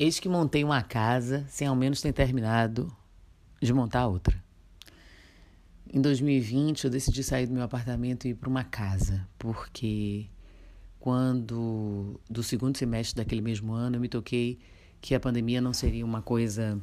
[0.00, 2.96] Eis que montei uma casa sem ao menos ter terminado
[3.60, 4.40] de montar outra.
[5.92, 10.26] Em 2020, eu decidi sair do meu apartamento e ir para uma casa, porque
[11.00, 14.60] quando, do segundo semestre daquele mesmo ano, eu me toquei
[15.00, 16.80] que a pandemia não seria uma coisa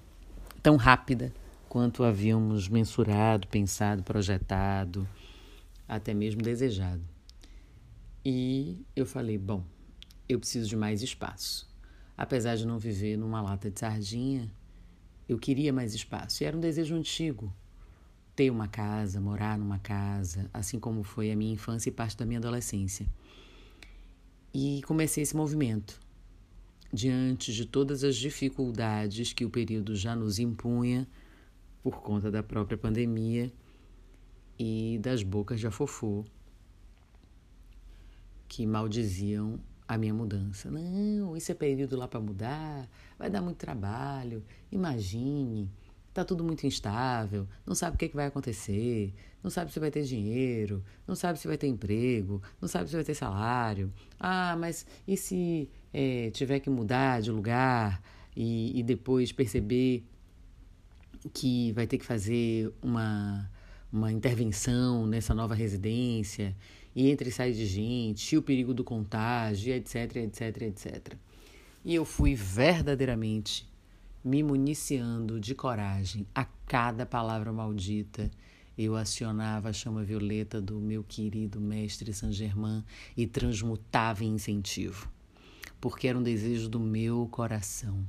[0.61, 1.33] tão rápida
[1.69, 5.07] quanto havíamos mensurado, pensado, projetado,
[5.87, 7.01] até mesmo desejado.
[8.25, 9.63] E eu falei: bom,
[10.27, 11.73] eu preciso de mais espaço.
[12.17, 14.49] Apesar de não viver numa lata de sardinha,
[15.27, 16.43] eu queria mais espaço.
[16.43, 17.53] E era um desejo antigo
[18.35, 22.25] ter uma casa, morar numa casa, assim como foi a minha infância e parte da
[22.25, 23.05] minha adolescência.
[24.53, 25.99] E comecei esse movimento.
[26.91, 31.07] Diante de todas as dificuldades que o período já nos impunha,
[31.83, 33.51] por conta da própria pandemia
[34.57, 36.25] e das bocas de afofô
[38.47, 40.69] que maldiziam a minha mudança.
[40.69, 44.43] Não, isso é período lá para mudar, vai dar muito trabalho.
[44.71, 45.69] Imagine,
[46.13, 49.91] tá tudo muito instável, não sabe o que, que vai acontecer, não sabe se vai
[49.91, 53.91] ter dinheiro, não sabe se vai ter emprego, não sabe se vai ter salário.
[54.19, 58.01] Ah, mas e se é, tiver que mudar de lugar
[58.35, 60.03] e, e depois perceber
[61.33, 63.49] que vai ter que fazer uma,
[63.91, 66.55] uma intervenção nessa nova residência
[66.95, 71.13] e entra e sai de gente, e o perigo do contágio, etc, etc, etc.
[71.83, 73.67] E eu fui verdadeiramente
[74.23, 78.31] me municiando de coragem a cada palavra maldita.
[78.77, 82.83] Eu acionava a chama violeta do meu querido mestre Saint Germain
[83.15, 85.09] e transmutava em incentivo,
[85.79, 88.03] porque era um desejo do meu coração.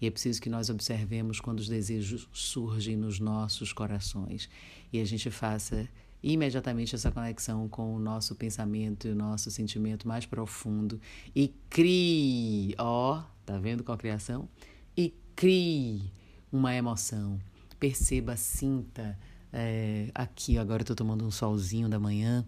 [0.00, 4.48] E é preciso que nós observemos quando os desejos surgem nos nossos corações
[4.92, 5.88] e a gente faça
[6.22, 11.00] imediatamente essa conexão com o nosso pensamento e o nosso sentimento mais profundo
[11.34, 14.48] e crie, ó, tá vendo com a criação?
[14.96, 16.10] E crie
[16.52, 17.38] uma emoção.
[17.78, 19.18] Perceba, sinta.
[19.52, 22.44] É, aqui agora eu tô tomando um solzinho da manhã.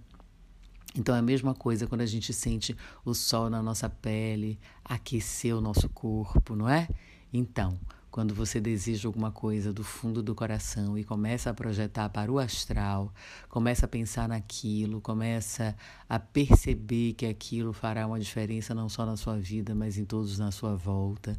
[0.96, 5.56] Então é a mesma coisa quando a gente sente o sol na nossa pele, aquecer
[5.56, 6.88] o nosso corpo, não é?
[7.32, 7.78] Então,
[8.10, 12.38] quando você deseja alguma coisa do fundo do coração e começa a projetar para o
[12.38, 13.12] astral,
[13.48, 15.76] começa a pensar naquilo, começa
[16.08, 20.38] a perceber que aquilo fará uma diferença não só na sua vida, mas em todos
[20.38, 21.36] na sua volta.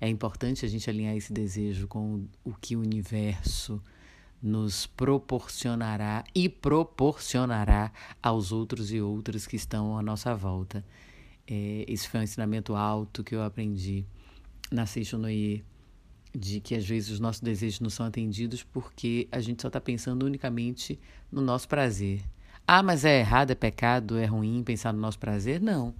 [0.00, 3.82] É importante a gente alinhar esse desejo com o que o universo
[4.42, 10.84] nos proporcionará e proporcionará aos outros e outras que estão à nossa volta.
[11.46, 14.04] É, esse foi um ensinamento alto que eu aprendi
[14.70, 15.64] na Seixonoye
[16.36, 19.80] de que às vezes os nossos desejos não são atendidos porque a gente só está
[19.80, 20.98] pensando unicamente
[21.32, 22.20] no nosso prazer.
[22.66, 25.60] Ah, mas é errado, é pecado, é ruim pensar no nosso prazer?
[25.60, 25.94] Não.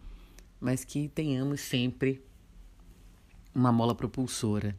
[0.61, 2.23] Mas que tenhamos sempre
[3.55, 4.77] uma mola propulsora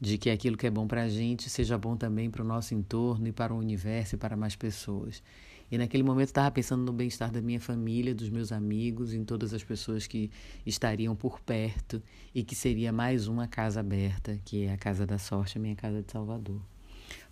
[0.00, 2.74] de que aquilo que é bom para a gente seja bom também para o nosso
[2.74, 5.22] entorno e para o universo e para mais pessoas.
[5.70, 9.52] E naquele momento estava pensando no bem-estar da minha família, dos meus amigos, em todas
[9.52, 10.30] as pessoas que
[10.64, 12.00] estariam por perto
[12.34, 15.74] e que seria mais uma casa aberta, que é a Casa da Sorte, a minha
[15.74, 16.60] casa de Salvador.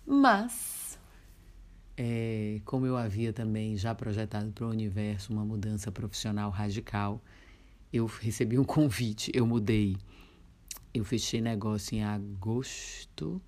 [0.05, 0.99] Mas,
[1.97, 7.23] é, como eu havia também já projetado para o universo uma mudança profissional radical,
[7.91, 9.95] eu recebi um convite, eu mudei.
[10.93, 13.41] Eu fechei negócio em agosto,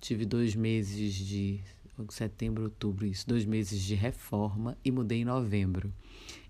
[0.00, 1.60] tive dois meses de
[2.08, 5.92] setembro, outubro, isso, dois meses de reforma e mudei em novembro.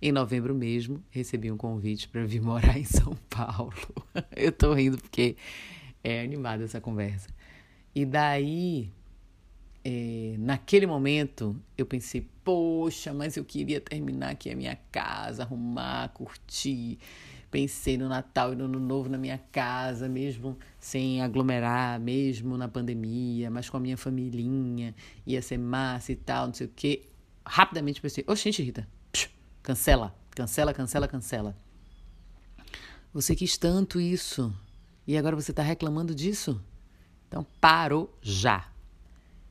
[0.01, 3.75] Em novembro mesmo, recebi um convite para vir morar em São Paulo.
[4.35, 5.37] Eu tô rindo porque
[6.03, 7.29] é animada essa conversa.
[7.95, 8.91] E daí,
[9.85, 16.09] é, naquele momento, eu pensei, poxa, mas eu queria terminar aqui a minha casa, arrumar,
[16.11, 16.99] curtir
[17.51, 22.69] Pensei no Natal e no Ano Novo na minha casa, mesmo sem aglomerar, mesmo na
[22.69, 24.95] pandemia, mas com a minha familhinha,
[25.27, 27.03] ia ser massa e tal, não sei o quê.
[27.45, 29.29] Rapidamente pensei, ô, gente, Rita, psh,
[29.63, 31.57] cancela, cancela, cancela, cancela.
[33.13, 34.55] Você quis tanto isso
[35.05, 36.63] e agora você está reclamando disso?
[37.27, 38.71] Então parou já.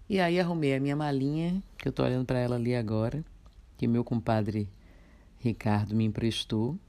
[0.08, 3.24] E aí arrumei a minha malinha, que eu estou olhando para ela ali agora,
[3.78, 4.70] que meu compadre
[5.38, 6.80] Ricardo me emprestou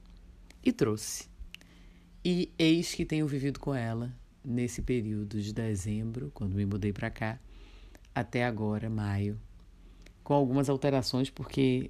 [0.63, 1.29] e trouxe.
[2.23, 4.13] E eis que tenho vivido com ela
[4.43, 7.39] nesse período de dezembro, quando me mudei para cá,
[8.13, 9.39] até agora, maio,
[10.23, 11.89] com algumas alterações, porque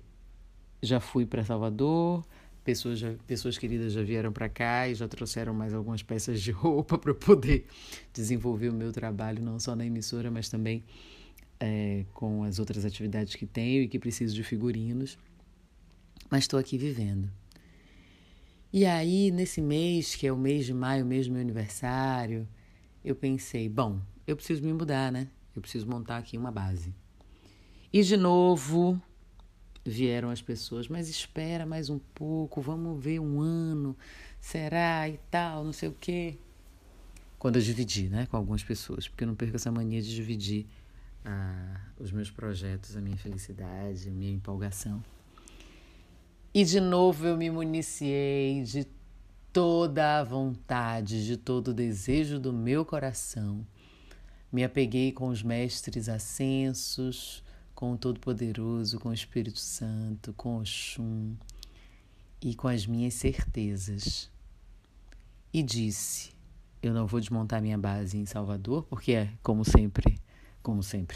[0.81, 2.25] já fui para Salvador,
[2.63, 6.51] pessoas, já, pessoas queridas já vieram para cá e já trouxeram mais algumas peças de
[6.51, 7.67] roupa para poder
[8.13, 10.83] desenvolver o meu trabalho, não só na emissora, mas também
[11.59, 15.17] é, com as outras atividades que tenho e que preciso de figurinos.
[16.29, 17.29] Mas estou aqui vivendo.
[18.73, 22.47] E aí, nesse mês, que é o mês de maio, o mês do meu aniversário,
[23.03, 25.27] eu pensei, bom, eu preciso me mudar, né?
[25.53, 26.95] Eu preciso montar aqui uma base.
[27.91, 29.01] E de novo
[29.83, 33.97] vieram as pessoas, mas espera mais um pouco, vamos ver um ano,
[34.39, 36.37] será e tal, não sei o quê.
[37.37, 40.65] Quando eu dividi, né, com algumas pessoas, porque eu não perco essa mania de dividir
[41.25, 45.03] ah, os meus projetos, a minha felicidade, a minha empolgação.
[46.53, 48.85] E de novo eu me municiei de
[49.53, 53.65] toda a vontade, de todo o desejo do meu coração.
[54.51, 57.41] Me apeguei com os mestres ascensos,
[57.73, 61.37] com o Todo-Poderoso, com o Espírito Santo, com o Xum
[62.41, 64.29] e com as minhas certezas.
[65.53, 66.31] E disse:
[66.83, 70.19] Eu não vou desmontar minha base em Salvador, porque é, como sempre,
[70.61, 71.15] como sempre,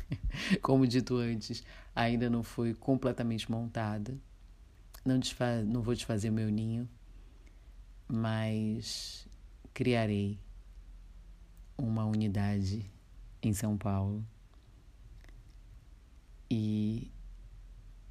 [0.60, 1.64] como dito antes,
[1.94, 4.14] ainda não foi completamente montada.
[5.06, 5.20] Não,
[5.64, 6.88] não vou desfazer o meu ninho,
[8.08, 9.24] mas
[9.72, 10.36] criarei
[11.78, 12.90] uma unidade
[13.40, 14.26] em São Paulo
[16.50, 17.08] e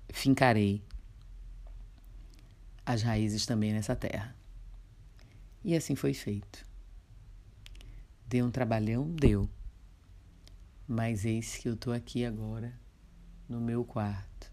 [0.08, 0.82] fincarei
[2.86, 4.34] as raízes também nessa terra.
[5.66, 6.66] E assim foi feito.
[8.26, 9.10] Deu um trabalhão?
[9.10, 9.50] Deu.
[10.88, 12.74] Mas eis que eu estou aqui agora,
[13.50, 14.50] no meu quarto,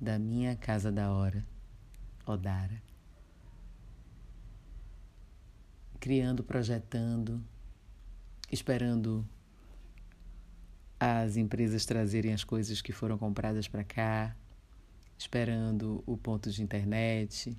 [0.00, 1.44] da minha casa da hora,
[2.26, 2.82] Odara.
[6.00, 7.42] Criando, projetando,
[8.50, 9.26] esperando
[10.98, 14.36] as empresas trazerem as coisas que foram compradas para cá,
[15.16, 17.56] esperando o ponto de internet,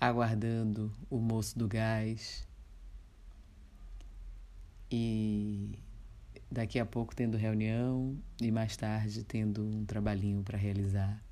[0.00, 2.46] aguardando o moço do gás
[4.90, 5.78] e
[6.50, 11.27] daqui a pouco tendo reunião e mais tarde tendo um trabalhinho para realizar.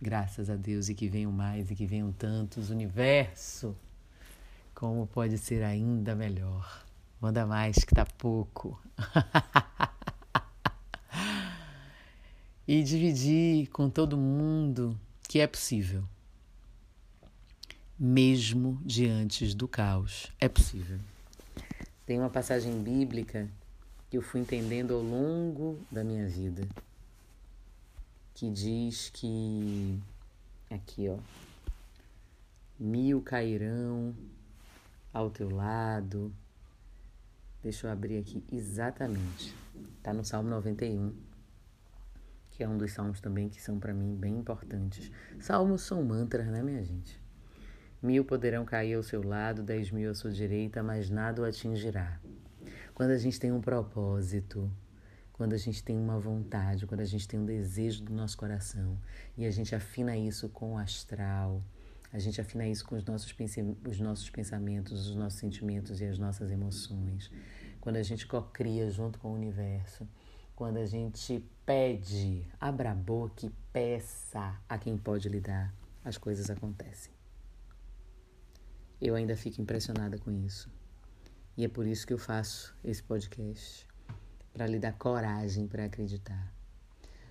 [0.00, 2.70] Graças a Deus e que venham mais e que venham tantos.
[2.70, 3.74] Universo,
[4.74, 6.84] como pode ser ainda melhor?
[7.20, 8.78] Manda mais que tá pouco.
[12.68, 16.04] e dividir com todo mundo que é possível.
[17.98, 20.98] Mesmo diante do caos, é possível.
[22.04, 23.48] Tem uma passagem bíblica
[24.10, 26.68] que eu fui entendendo ao longo da minha vida,
[28.36, 29.98] que diz que
[30.70, 31.16] aqui, ó,
[32.78, 34.14] mil cairão
[35.10, 36.30] ao teu lado.
[37.62, 39.56] Deixa eu abrir aqui exatamente.
[40.02, 41.14] Tá no Salmo 91,
[42.50, 45.10] que é um dos salmos também que são para mim bem importantes.
[45.40, 47.18] Salmos são mantras, né, minha gente?
[48.02, 52.20] Mil poderão cair ao seu lado, dez mil à sua direita, mas nada o atingirá.
[52.92, 54.70] Quando a gente tem um propósito,
[55.36, 58.98] quando a gente tem uma vontade, quando a gente tem um desejo do nosso coração
[59.36, 61.62] e a gente afina isso com o astral,
[62.12, 63.34] a gente afina isso com os nossos,
[63.86, 67.30] os nossos pensamentos, os nossos sentimentos e as nossas emoções.
[67.80, 70.08] Quando a gente cocria junto com o universo,
[70.54, 76.16] quando a gente pede, abra a boca e peça a quem pode lhe dar, as
[76.16, 77.12] coisas acontecem.
[78.98, 80.70] Eu ainda fico impressionada com isso.
[81.58, 83.86] E é por isso que eu faço esse podcast
[84.56, 86.50] para lhe dar coragem para acreditar.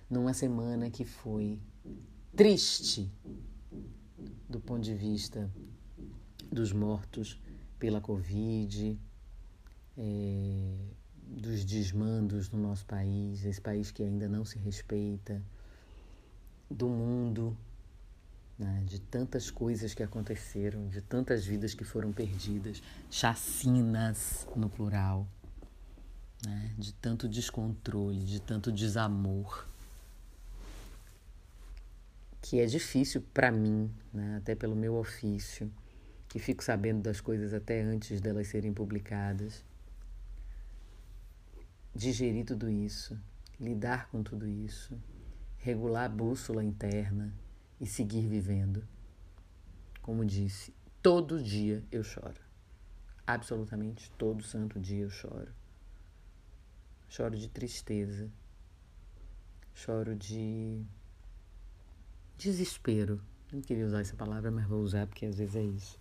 [0.08, 1.58] Numa semana que foi
[2.36, 3.10] triste
[4.48, 5.50] do ponto de vista
[6.52, 7.36] dos mortos
[7.80, 8.96] pela Covid,
[9.98, 10.76] é,
[11.26, 15.42] dos desmandos no nosso país, esse país que ainda não se respeita,
[16.70, 17.56] do mundo,
[18.56, 22.80] né, de tantas coisas que aconteceram, de tantas vidas que foram perdidas,
[23.10, 25.26] chacinas no plural,
[26.46, 29.66] né, de tanto descontrole, de tanto desamor,
[32.40, 35.72] que é difícil para mim, né, até pelo meu ofício,
[36.28, 39.64] que fico sabendo das coisas até antes delas serem publicadas,
[41.92, 43.18] digerir tudo isso,
[43.58, 44.96] lidar com tudo isso,
[45.58, 47.34] regular a bússola interna
[47.80, 48.86] e seguir vivendo.
[50.00, 50.72] Como disse,
[51.02, 52.40] todo dia eu choro.
[53.26, 55.52] Absolutamente todo santo dia eu choro.
[57.08, 58.30] Choro de tristeza.
[59.74, 60.84] Choro de
[62.36, 63.20] desespero.
[63.52, 66.00] Não queria usar essa palavra, mas vou usar porque às vezes é isso.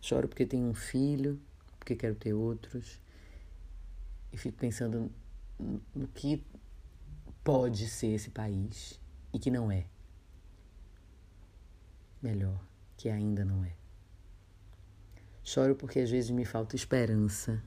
[0.00, 1.40] Choro porque tenho um filho,
[1.78, 3.00] porque quero ter outros.
[4.32, 5.10] E fico pensando
[5.94, 6.44] no que
[7.42, 8.98] pode ser esse país
[9.32, 9.86] e que não é
[12.22, 12.58] melhor,
[12.96, 13.76] que ainda não é.
[15.42, 17.62] Choro porque às vezes me falta esperança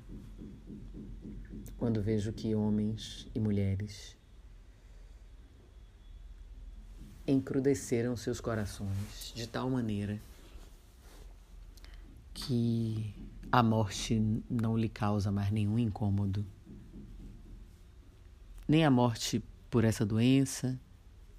[1.78, 4.18] quando vejo que homens e mulheres
[7.28, 10.20] encrudeceram seus corações de tal maneira
[12.34, 13.14] que
[13.52, 14.20] a morte
[14.50, 16.46] não lhe causa mais nenhum incômodo.
[18.68, 20.80] Nem a morte por essa doença,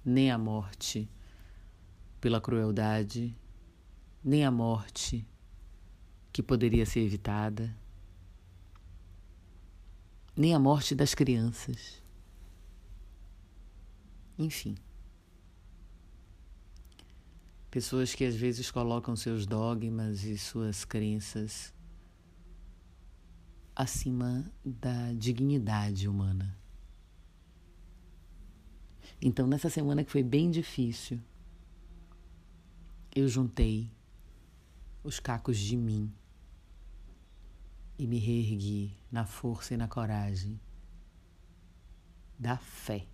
[0.03, 1.09] nem a morte
[2.19, 3.35] pela crueldade,
[4.23, 5.25] nem a morte
[6.31, 7.75] que poderia ser evitada,
[10.39, 12.01] nem a morte das crianças.
[14.37, 14.77] Enfim.
[17.69, 21.73] Pessoas que às vezes colocam seus dogmas e suas crenças
[23.75, 26.57] acima da dignidade humana.
[29.21, 31.19] Então, nessa semana que foi bem difícil,
[33.13, 33.91] eu juntei
[35.03, 36.09] os cacos de mim
[37.99, 40.57] e me reergui na força e na coragem
[42.39, 43.05] da fé,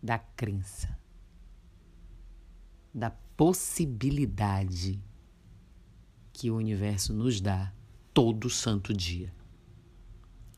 [0.00, 0.96] da crença,
[2.94, 5.02] da possibilidade
[6.32, 7.72] que o universo nos dá
[8.14, 9.34] todo santo dia.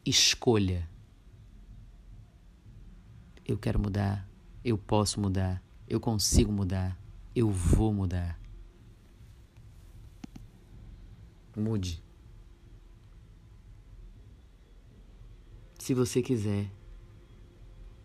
[0.05, 0.87] Escolha.
[3.43, 4.29] Eu quero mudar,
[4.63, 7.01] eu posso mudar, eu consigo mudar,
[7.35, 8.39] eu vou mudar.
[11.57, 12.07] Mude.
[15.89, 16.71] Se você quiser,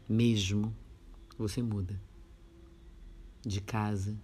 [0.07, 0.73] mesmo,
[1.37, 2.01] você muda.
[3.41, 4.17] De casa,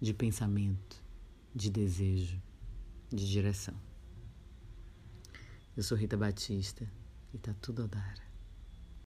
[0.00, 1.00] de pensamento,
[1.54, 2.42] de desejo,
[3.08, 3.80] de direção.
[5.76, 6.84] Eu sou Rita Batista
[7.32, 8.25] e tá tudo a dar.